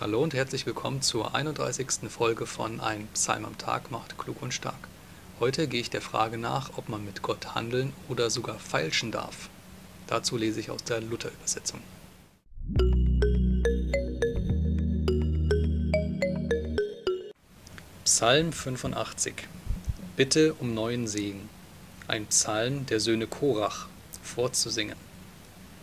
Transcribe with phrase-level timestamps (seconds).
[0.00, 2.08] Hallo und herzlich willkommen zur 31.
[2.08, 4.88] Folge von Ein Psalm am Tag macht klug und stark.
[5.38, 9.50] Heute gehe ich der Frage nach, ob man mit Gott handeln oder sogar feilschen darf.
[10.06, 11.80] Dazu lese ich aus der Luther-Übersetzung.
[18.04, 19.34] Psalm 85
[20.16, 21.50] Bitte um neuen Segen.
[22.08, 23.86] Ein Psalm der Söhne Korach
[24.22, 24.96] vorzusingen.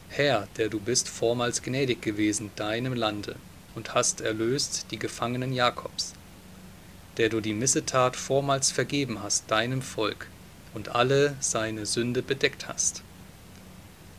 [0.09, 3.36] Herr, der du bist vormals gnädig gewesen deinem Lande
[3.78, 6.13] und hast erlöst die Gefangenen Jakobs,
[7.17, 10.27] der du die Missetat vormals vergeben hast deinem Volk
[10.73, 13.03] und alle seine Sünde bedeckt hast,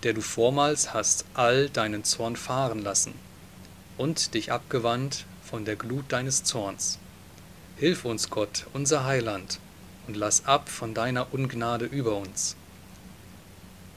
[0.05, 3.15] der du vormals hast all deinen Zorn fahren lassen
[3.97, 7.01] und dich abgewandt von der Glut deines Zorns.
[7.77, 9.59] Hilf uns, Gott, unser Heiland,
[10.06, 12.55] und lass ab von deiner Ungnade über uns.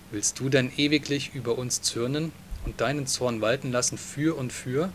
[0.09, 2.31] Willst du denn ewiglich über uns zürnen
[2.65, 4.91] und deinen Zorn walten lassen für und für?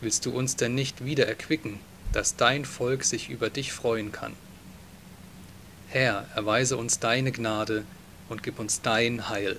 [0.00, 1.78] Willst du uns denn nicht wieder erquicken,
[2.12, 4.32] dass dein Volk sich über dich freuen kann?
[5.88, 7.84] Herr, erweise uns deine Gnade
[8.28, 9.58] und gib uns dein Heil.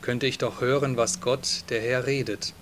[0.00, 2.54] Könnte ich doch hören, was Gott, der Herr, redet,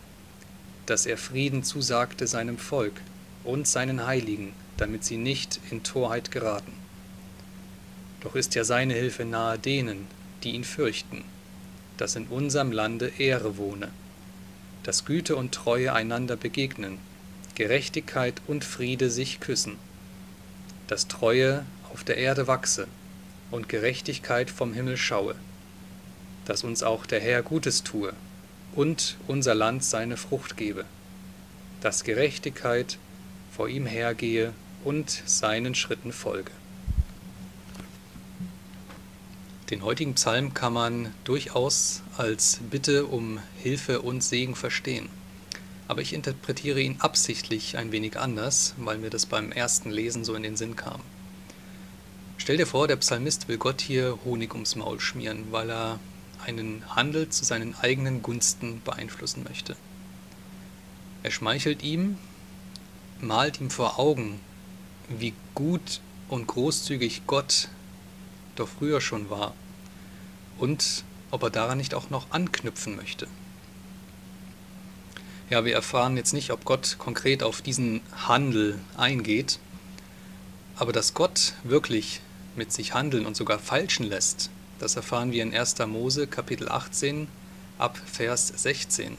[0.86, 3.00] dass er Frieden zusagte seinem Volk
[3.44, 6.72] und seinen Heiligen, damit sie nicht in Torheit geraten.
[8.20, 10.06] Doch ist ja seine Hilfe nahe denen,
[10.42, 11.24] die ihn fürchten,
[11.96, 13.90] dass in unserem Lande Ehre wohne
[14.82, 16.98] dass Güte und Treue einander begegnen,
[17.54, 19.76] Gerechtigkeit und Friede sich küssen,
[20.86, 22.86] dass Treue auf der Erde wachse
[23.50, 25.34] und Gerechtigkeit vom Himmel schaue,
[26.46, 28.12] dass uns auch der Herr Gutes tue
[28.74, 30.84] und unser Land seine Frucht gebe,
[31.80, 32.98] dass Gerechtigkeit
[33.52, 34.52] vor ihm hergehe
[34.84, 36.52] und seinen Schritten folge.
[39.70, 45.08] Den heutigen Psalm kann man durchaus als Bitte um Hilfe und Segen verstehen.
[45.86, 50.34] Aber ich interpretiere ihn absichtlich ein wenig anders, weil mir das beim ersten Lesen so
[50.34, 51.00] in den Sinn kam.
[52.36, 56.00] Stell dir vor, der Psalmist will Gott hier Honig ums Maul schmieren, weil er
[56.44, 59.76] einen Handel zu seinen eigenen Gunsten beeinflussen möchte.
[61.22, 62.18] Er schmeichelt ihm,
[63.20, 64.40] malt ihm vor Augen,
[65.08, 67.68] wie gut und großzügig Gott
[68.56, 69.54] doch früher schon war
[70.60, 73.26] und ob er daran nicht auch noch anknüpfen möchte.
[75.48, 79.58] Ja, wir erfahren jetzt nicht, ob Gott konkret auf diesen Handel eingeht,
[80.76, 82.20] aber dass Gott wirklich
[82.54, 85.78] mit sich handeln und sogar falschen lässt, das erfahren wir in 1.
[85.86, 87.26] Mose Kapitel 18
[87.78, 89.16] ab Vers 16.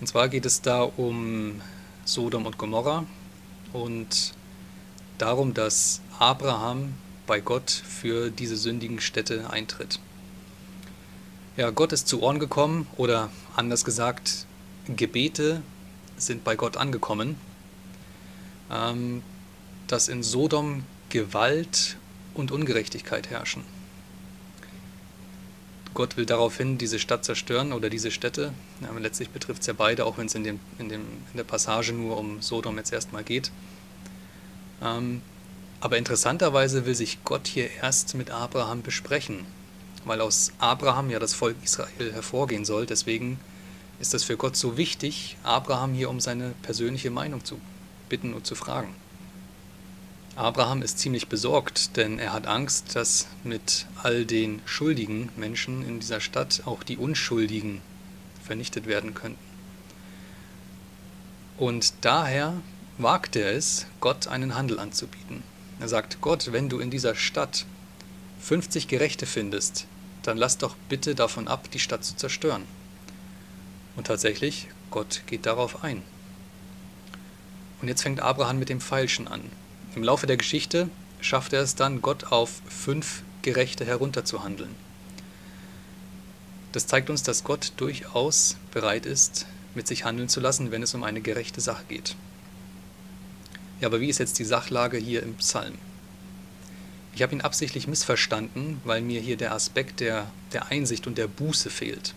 [0.00, 1.60] Und zwar geht es da um
[2.04, 3.04] Sodom und Gomorra
[3.72, 4.32] und
[5.18, 6.94] darum, dass Abraham
[7.26, 10.00] bei Gott für diese sündigen Städte eintritt.
[11.60, 14.46] Ja, Gott ist zu Ohren gekommen oder anders gesagt,
[14.86, 15.60] Gebete
[16.16, 17.36] sind bei Gott angekommen,
[18.70, 19.22] ähm,
[19.86, 21.98] dass in Sodom Gewalt
[22.32, 23.62] und Ungerechtigkeit herrschen.
[25.92, 28.54] Gott will daraufhin diese Stadt zerstören oder diese Städte.
[28.80, 31.44] Ja, letztlich betrifft es ja beide, auch wenn es in, dem, in, dem, in der
[31.44, 33.50] Passage nur um Sodom jetzt erstmal geht.
[34.82, 35.20] Ähm,
[35.80, 39.44] aber interessanterweise will sich Gott hier erst mit Abraham besprechen,
[40.04, 42.86] weil aus Abraham ja das Volk Israel hervorgehen soll.
[42.86, 43.38] Deswegen
[44.00, 47.60] ist es für Gott so wichtig, Abraham hier um seine persönliche Meinung zu
[48.08, 48.94] bitten und zu fragen.
[50.36, 56.00] Abraham ist ziemlich besorgt, denn er hat Angst, dass mit all den schuldigen Menschen in
[56.00, 57.82] dieser Stadt auch die Unschuldigen
[58.42, 59.38] vernichtet werden könnten.
[61.58, 62.54] Und daher
[62.96, 65.42] wagt er es, Gott einen Handel anzubieten.
[65.78, 67.66] Er sagt, Gott, wenn du in dieser Stadt
[68.42, 69.86] 50 Gerechte findest,
[70.22, 72.64] dann lass doch bitte davon ab, die Stadt zu zerstören.
[73.96, 76.02] Und tatsächlich, Gott geht darauf ein.
[77.80, 79.42] Und jetzt fängt Abraham mit dem Feilschen an.
[79.94, 80.88] Im Laufe der Geschichte
[81.20, 84.74] schafft er es dann, Gott auf fünf Gerechte herunterzuhandeln.
[86.72, 90.94] Das zeigt uns, dass Gott durchaus bereit ist, mit sich handeln zu lassen, wenn es
[90.94, 92.16] um eine gerechte Sache geht.
[93.80, 95.74] Ja, aber wie ist jetzt die Sachlage hier im Psalm?
[97.14, 101.26] Ich habe ihn absichtlich missverstanden, weil mir hier der Aspekt der, der Einsicht und der
[101.26, 102.14] Buße fehlt.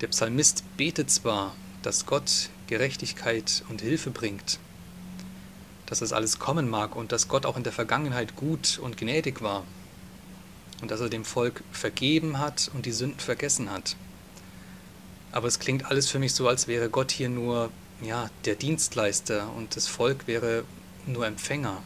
[0.00, 4.58] Der Psalmist betet zwar, dass Gott Gerechtigkeit und Hilfe bringt,
[5.86, 9.42] dass das alles kommen mag und dass Gott auch in der Vergangenheit gut und gnädig
[9.42, 9.64] war
[10.82, 13.96] und dass er dem Volk vergeben hat und die Sünden vergessen hat.
[15.32, 17.70] Aber es klingt alles für mich so, als wäre Gott hier nur
[18.02, 20.64] ja, der Dienstleister und das Volk wäre
[21.06, 21.82] nur Empfänger.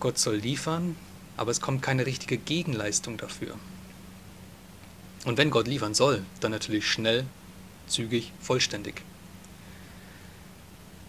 [0.00, 0.96] Gott soll liefern,
[1.36, 3.54] aber es kommt keine richtige Gegenleistung dafür.
[5.24, 7.26] Und wenn Gott liefern soll, dann natürlich schnell
[7.86, 9.02] zügig, vollständig.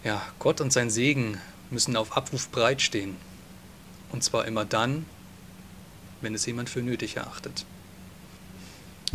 [0.02, 1.40] Ja, Gott und sein Segen
[1.70, 3.16] müssen auf Abruf bereitstehen.
[4.12, 5.06] Und zwar immer dann,
[6.20, 7.64] wenn es jemand für nötig erachtet.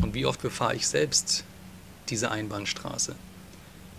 [0.01, 1.43] Und wie oft befahre ich selbst
[2.09, 3.15] diese Einbahnstraße?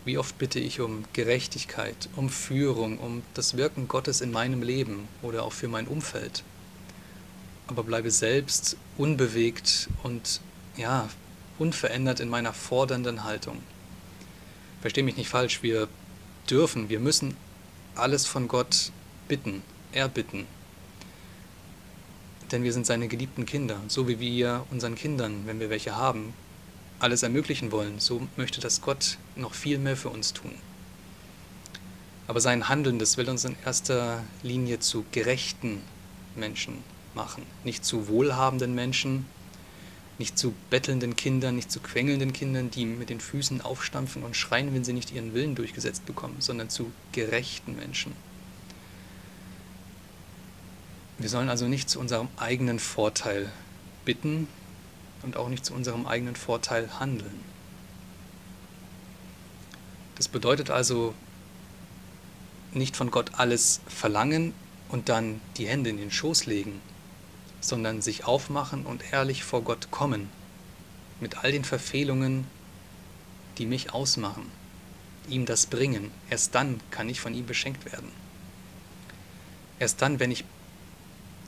[0.07, 5.09] Wie oft bitte ich um Gerechtigkeit, um Führung, um das Wirken Gottes in meinem Leben
[5.21, 6.45] oder auch für mein Umfeld?
[7.67, 10.41] Aber bleibe selbst unbewegt und
[10.77, 11.09] ja,
[11.59, 13.61] unverändert in meiner fordernden Haltung.
[14.81, 15.89] Verstehe mich nicht falsch, wir
[16.49, 17.37] dürfen, wir müssen
[17.97, 18.93] alles von Gott
[19.27, 19.61] bitten,
[19.91, 20.47] erbitten.
[22.53, 23.81] Denn wir sind seine geliebten Kinder.
[23.89, 26.33] So wie wir unseren Kindern, wenn wir welche haben,
[26.99, 30.53] alles ermöglichen wollen, so möchte das Gott noch viel mehr für uns tun.
[32.27, 35.83] Aber sein Handeln, das will uns in erster Linie zu gerechten
[36.35, 36.83] Menschen
[37.15, 39.27] machen, nicht zu wohlhabenden Menschen,
[40.19, 44.75] nicht zu bettelnden Kindern, nicht zu quengelnden Kindern, die mit den Füßen aufstampfen und schreien,
[44.75, 48.13] wenn sie nicht ihren Willen durchgesetzt bekommen, sondern zu gerechten Menschen.
[51.19, 53.51] Wir sollen also nicht zu unserem eigenen Vorteil
[54.05, 54.49] bitten
[55.27, 57.41] und auch nicht zu unserem eigenen Vorteil handeln.
[60.15, 61.15] Das bedeutet also
[62.73, 64.55] nicht von Gott alles verlangen
[64.89, 66.81] und dann die Hände in den Schoß legen,
[67.61, 70.31] sondern sich aufmachen und ehrlich vor Gott kommen,
[71.21, 72.47] mit all den Verfehlungen,
[73.59, 74.47] die mich ausmachen,
[75.29, 76.13] ihm das bringen.
[76.31, 78.13] Erst dann kann ich von ihm beschenkt werden.
[79.81, 80.45] Erst dann, wenn ich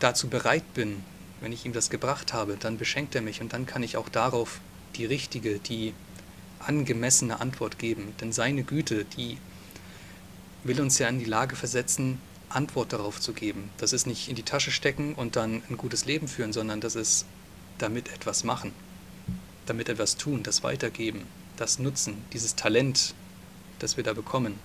[0.01, 1.05] dazu bereit bin,
[1.41, 4.09] wenn ich ihm das gebracht habe, dann beschenkt er mich und dann kann ich auch
[4.09, 4.61] darauf
[4.97, 5.95] die richtige, die
[6.59, 8.15] angemessene Antwort geben.
[8.21, 9.39] Denn seine Güte, die
[10.65, 13.71] will uns ja in die Lage versetzen, Antwort darauf zu geben.
[13.79, 16.95] Das ist nicht in die Tasche stecken und dann ein gutes Leben führen, sondern das
[16.95, 17.27] ist
[17.79, 18.73] damit etwas machen,
[19.67, 21.27] damit etwas tun, das weitergeben,
[21.57, 23.15] das nutzen, dieses Talent,
[23.79, 24.59] das wir da bekommen.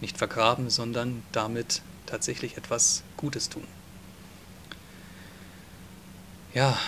[0.00, 3.64] Nicht vergraben, sondern damit tatsächlich etwas Gutes tun.
[6.54, 6.78] Ja,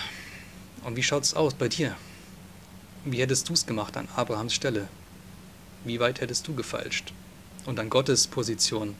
[0.84, 1.96] und wie schaut es aus bei dir?
[3.06, 4.88] Wie hättest du es gemacht an Abrahams Stelle?
[5.84, 7.14] Wie weit hättest du gefalscht?
[7.64, 8.94] Und an Gottes Position,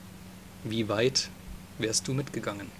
[0.63, 1.29] wie weit
[1.77, 2.71] wärst du mitgegangen?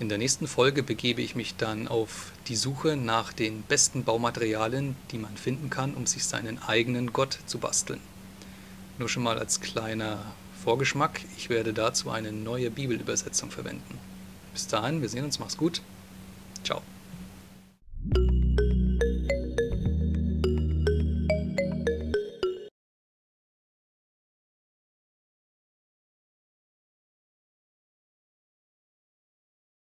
[0.00, 4.96] In der nächsten Folge begebe ich mich dann auf die Suche nach den besten Baumaterialien,
[5.12, 8.00] die man finden kann, um sich seinen eigenen Gott zu basteln.
[8.98, 10.24] Nur schon mal als kleiner
[10.64, 14.00] Vorgeschmack, ich werde dazu eine neue Bibelübersetzung verwenden.
[14.58, 15.82] Bis dahin, wir sehen uns, mach's gut.
[16.64, 16.82] Ciao.